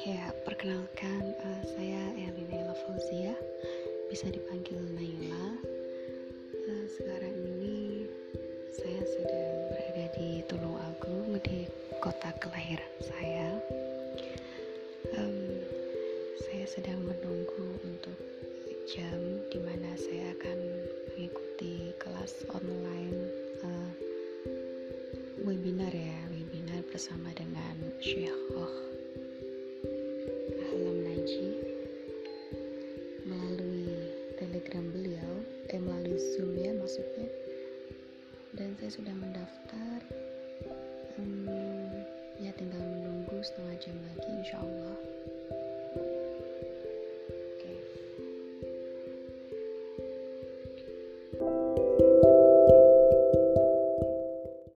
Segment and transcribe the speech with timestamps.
[0.00, 3.36] Ya, perkenalkan uh, saya Elina Fauzia,
[4.08, 5.60] bisa dipanggil Naila.
[6.56, 8.08] Uh, sekarang ini
[8.72, 11.68] saya sedang berada di Tulung Agung di
[12.00, 13.60] kota kelahiran saya.
[15.20, 15.60] Um,
[16.48, 18.16] saya sedang menunggu untuk
[18.88, 19.20] jam
[19.52, 20.58] di mana saya akan
[21.12, 23.20] mengikuti kelas online
[23.68, 23.92] uh,
[25.44, 28.32] webinar ya, webinar bersama dengan Syekh
[34.70, 35.34] telegram beliau
[35.74, 37.26] eh melalui zoom ya maksudnya.
[38.54, 39.98] Dan saya sudah mendaftar
[41.18, 41.90] hmm,
[42.38, 44.94] ya tinggal menunggu setengah jam lagi insya Allah